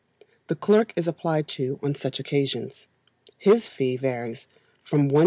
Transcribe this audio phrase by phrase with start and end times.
[0.47, 2.87] The clerk is applied to on such occasions;
[3.37, 4.47] his fee varies
[4.83, 5.19] from 1s.